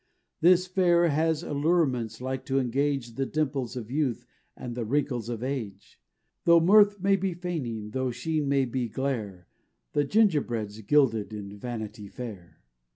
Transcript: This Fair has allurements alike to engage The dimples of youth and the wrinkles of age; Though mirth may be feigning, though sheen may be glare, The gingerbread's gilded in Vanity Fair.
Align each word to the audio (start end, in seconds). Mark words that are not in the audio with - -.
This 0.39 0.65
Fair 0.65 1.09
has 1.09 1.43
allurements 1.43 2.19
alike 2.19 2.43
to 2.47 2.57
engage 2.57 3.13
The 3.13 3.25
dimples 3.27 3.75
of 3.75 3.91
youth 3.91 4.25
and 4.57 4.73
the 4.73 4.83
wrinkles 4.83 5.29
of 5.29 5.43
age; 5.43 6.01
Though 6.45 6.59
mirth 6.59 6.99
may 6.99 7.15
be 7.15 7.35
feigning, 7.35 7.91
though 7.91 8.09
sheen 8.09 8.49
may 8.49 8.65
be 8.65 8.89
glare, 8.89 9.47
The 9.93 10.03
gingerbread's 10.03 10.81
gilded 10.81 11.33
in 11.33 11.55
Vanity 11.59 12.07
Fair. 12.07 12.61